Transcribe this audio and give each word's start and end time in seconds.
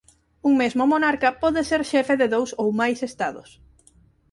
Un 0.47 0.53
mesmo 0.61 0.83
monarca 0.93 1.29
pode 1.41 1.61
ser 1.69 1.81
xefe 1.91 2.13
de 2.21 2.27
dous 2.35 2.49
ou 2.61 2.67
máis 2.79 2.99
Estados. 3.09 3.49